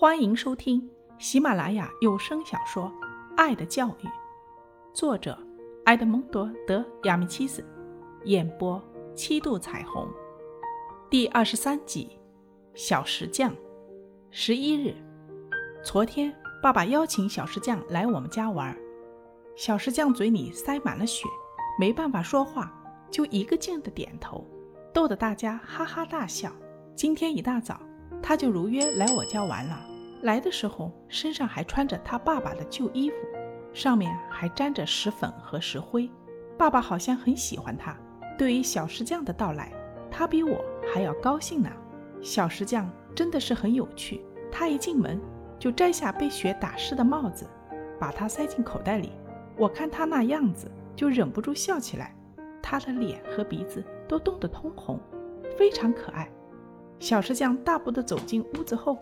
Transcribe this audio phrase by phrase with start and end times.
[0.00, 2.84] 欢迎收听喜马拉雅有声小说
[3.36, 4.06] 《爱的教育》，
[4.94, 5.36] 作者
[5.86, 7.66] 埃德蒙多·德·亚米契斯，
[8.22, 8.80] 演播
[9.16, 10.08] 七度彩虹，
[11.10, 12.16] 第二十三集。
[12.74, 13.52] 小石匠，
[14.30, 14.94] 十一日，
[15.82, 18.78] 昨天爸爸邀请小石匠来我们家玩，
[19.56, 21.26] 小石匠嘴里塞满了血，
[21.76, 22.72] 没办法说话，
[23.10, 24.46] 就一个劲的点头，
[24.94, 26.52] 逗得大家哈哈大笑。
[26.94, 27.80] 今天一大早。
[28.22, 29.84] 他就如约来我家玩了。
[30.22, 33.16] 来的时候身上还穿着他爸爸的旧衣服，
[33.72, 36.10] 上面还沾着石粉和石灰。
[36.56, 37.96] 爸爸好像很喜欢他。
[38.36, 39.72] 对于小石匠的到来，
[40.10, 41.70] 他比我还要高兴呢。
[42.20, 44.24] 小石匠真的是很有趣。
[44.50, 45.20] 他一进门
[45.58, 47.46] 就摘下被雪打湿的帽子，
[47.98, 49.12] 把它塞进口袋里。
[49.56, 52.14] 我看他那样子，就忍不住笑起来。
[52.62, 55.00] 他的脸和鼻子都冻得通红，
[55.56, 56.28] 非常可爱。
[56.98, 58.98] 小石匠大步地走进屋子后，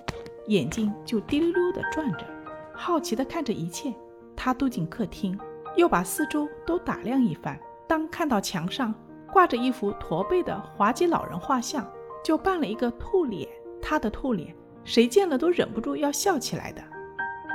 [0.48, 2.26] 眼睛就滴溜溜地转着，
[2.74, 3.94] 好奇地看着一切。
[4.36, 5.38] 他走进客厅，
[5.76, 7.58] 又把四周都打量一番。
[7.88, 8.94] 当看到墙上
[9.32, 11.86] 挂着一幅驼背的滑稽老人画像，
[12.22, 13.48] 就扮了一个兔脸。
[13.80, 16.82] 他的兔脸，谁见了都忍不住要笑起来的。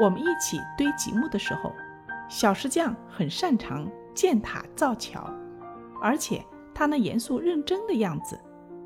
[0.02, 1.72] 我们一起堆积木的时候，
[2.28, 5.30] 小石匠很擅长建塔造桥，
[6.02, 8.40] 而且他那严肃认真的样子。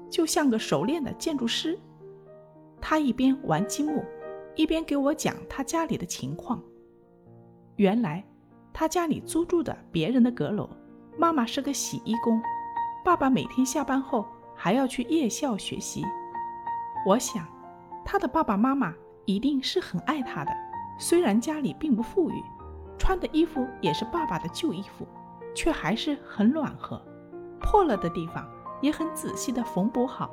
[0.09, 1.79] 就像个熟练的建筑师，
[2.79, 4.03] 他一边玩积木，
[4.55, 6.61] 一边给我讲他家里的情况。
[7.75, 8.23] 原来
[8.71, 10.69] 他家里租住的别人的阁楼，
[11.17, 12.41] 妈妈是个洗衣工，
[13.03, 16.03] 爸爸每天下班后还要去夜校学习。
[17.05, 17.45] 我想，
[18.05, 18.93] 他的爸爸妈妈
[19.25, 20.51] 一定是很爱他的，
[20.99, 22.43] 虽然家里并不富裕，
[22.97, 25.05] 穿的衣服也是爸爸的旧衣服，
[25.53, 27.01] 却还是很暖和。
[27.59, 28.47] 破了的地方。
[28.81, 30.29] 也很仔细地缝补好，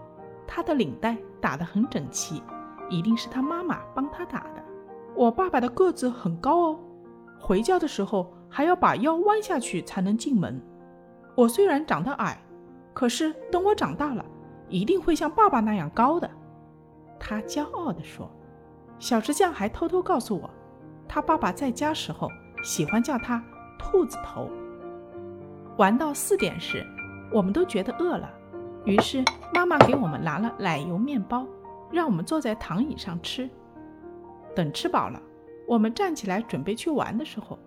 [0.47, 2.43] 他的领带打得很整齐，
[2.89, 4.63] 一定是他妈妈帮他打的。
[5.15, 6.81] 我爸爸的个子很高哦，
[7.39, 10.61] 回家的时候还要把腰弯下去才能进门。
[11.35, 12.41] 我虽然长得矮，
[12.93, 14.25] 可是等我长大了，
[14.69, 16.31] 一定会像爸爸那样高的。
[17.19, 18.31] 他骄傲地说。
[18.99, 20.49] 小石匠还偷偷告诉我，
[21.09, 22.29] 他爸爸在家时候
[22.63, 23.43] 喜欢叫他
[23.77, 24.49] 兔子头。
[25.77, 26.87] 玩到四点时，
[27.33, 28.31] 我们都觉得饿了。
[28.85, 29.23] 于是
[29.55, 31.47] 妈妈给我们拿了奶油面包，
[31.91, 33.49] 让我们坐在躺椅上吃。
[34.55, 35.23] 等吃饱了，
[35.67, 37.59] 我们站起来准备去玩的时候，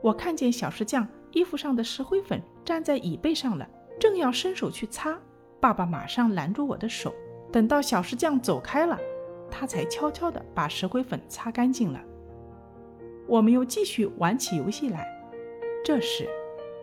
[0.00, 3.68] 我看见小石匠衣服上的石灰粉粘在椅背上了，
[4.00, 5.18] 正要伸手去擦，
[5.60, 7.14] 爸爸马上拦住我的手。
[7.52, 8.98] 等到小石匠走开了，
[9.50, 12.00] 他才悄悄地把石灰粉擦干净了。
[13.26, 15.06] 我们又继续玩起游戏来。
[15.84, 16.28] 这时，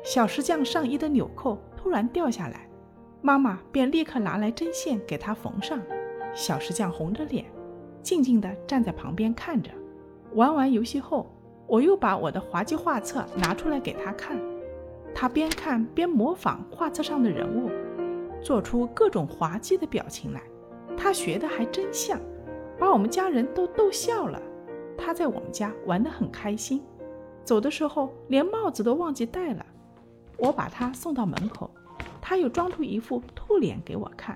[0.04, 2.65] 小石匠上衣的纽扣突然掉下来。
[3.26, 5.82] 妈妈便立刻拿来针线给他缝上。
[6.36, 7.44] 小石匠红着脸，
[8.04, 9.72] 静静地站在旁边看着。
[10.34, 11.28] 玩完游戏后，
[11.66, 14.40] 我又把我的滑稽画册拿出来给他看。
[15.12, 17.72] 他边看边模仿画册上的人物，
[18.44, 20.40] 做出各种滑稽的表情来。
[20.96, 22.20] 他学的还真像，
[22.78, 24.40] 把我们家人都逗笑了。
[24.96, 26.84] 他在我们家玩得很开心，
[27.44, 29.66] 走的时候连帽子都忘记戴了。
[30.38, 31.72] 我把他送到门口。
[32.28, 34.36] 他又装出一副兔脸给我看，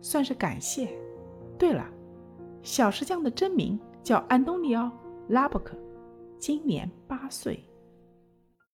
[0.00, 0.88] 算是感谢。
[1.58, 1.84] 对了，
[2.62, 4.84] 小石匠的真名叫安东尼奥·
[5.26, 5.76] 拉伯克，
[6.38, 7.68] 今年八岁。